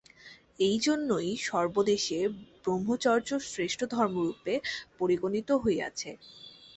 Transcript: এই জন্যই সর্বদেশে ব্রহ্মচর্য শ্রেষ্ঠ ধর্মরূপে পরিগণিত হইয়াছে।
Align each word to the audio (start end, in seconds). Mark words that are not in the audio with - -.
এই 0.59 0.77
জন্যই 0.79 1.29
সর্বদেশে 1.47 2.19
ব্রহ্মচর্য 2.63 3.29
শ্রেষ্ঠ 3.45 3.79
ধর্মরূপে 3.95 4.53
পরিগণিত 4.99 5.49
হইয়াছে। 5.63 6.09